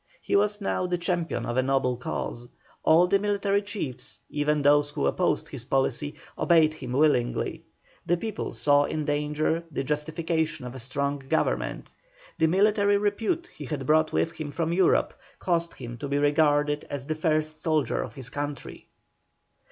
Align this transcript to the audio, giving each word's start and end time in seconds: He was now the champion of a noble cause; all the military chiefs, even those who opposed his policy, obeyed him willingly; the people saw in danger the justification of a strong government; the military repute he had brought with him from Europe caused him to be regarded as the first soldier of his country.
He 0.19 0.35
was 0.35 0.61
now 0.61 0.87
the 0.87 0.97
champion 0.97 1.45
of 1.45 1.57
a 1.57 1.61
noble 1.61 1.95
cause; 1.95 2.47
all 2.81 3.05
the 3.05 3.19
military 3.19 3.61
chiefs, 3.61 4.19
even 4.31 4.63
those 4.63 4.89
who 4.89 5.05
opposed 5.05 5.49
his 5.49 5.63
policy, 5.65 6.15
obeyed 6.39 6.73
him 6.73 6.93
willingly; 6.93 7.65
the 8.03 8.17
people 8.17 8.51
saw 8.55 8.85
in 8.85 9.05
danger 9.05 9.63
the 9.69 9.83
justification 9.83 10.65
of 10.65 10.73
a 10.73 10.79
strong 10.79 11.19
government; 11.19 11.93
the 12.39 12.47
military 12.47 12.97
repute 12.97 13.45
he 13.55 13.65
had 13.65 13.85
brought 13.85 14.11
with 14.11 14.31
him 14.31 14.49
from 14.49 14.73
Europe 14.73 15.13
caused 15.37 15.75
him 15.75 15.99
to 15.99 16.07
be 16.07 16.17
regarded 16.17 16.83
as 16.89 17.05
the 17.05 17.13
first 17.13 17.61
soldier 17.61 18.01
of 18.01 18.15
his 18.15 18.31
country. 18.31 18.87